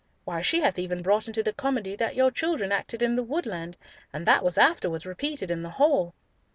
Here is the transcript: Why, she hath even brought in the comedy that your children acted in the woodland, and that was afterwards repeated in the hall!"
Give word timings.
Why, 0.23 0.41
she 0.41 0.61
hath 0.61 0.79
even 0.79 1.03
brought 1.03 1.27
in 1.27 1.43
the 1.43 1.53
comedy 1.53 1.95
that 1.95 2.15
your 2.15 2.31
children 2.31 2.71
acted 2.71 3.03
in 3.03 3.15
the 3.15 3.21
woodland, 3.21 3.77
and 4.11 4.25
that 4.25 4.43
was 4.43 4.57
afterwards 4.57 5.05
repeated 5.05 5.51
in 5.51 5.61
the 5.61 5.69
hall!" 5.77 6.15